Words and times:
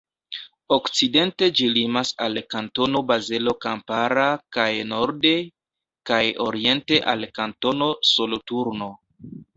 Okcidente 0.75 1.49
ĝi 1.59 1.67
limas 1.73 2.13
al 2.27 2.39
Kantono 2.53 3.03
Bazelo 3.11 3.53
Kampara 3.65 4.23
kaj 4.57 4.67
norde 4.95 5.35
kaj 6.13 6.23
oriente 6.47 7.01
al 7.15 7.27
Kantono 7.41 7.91
Soloturno. 8.15 8.91